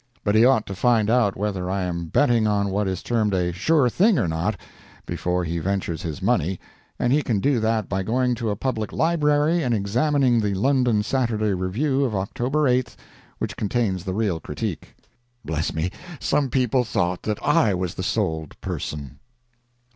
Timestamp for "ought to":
0.45-0.73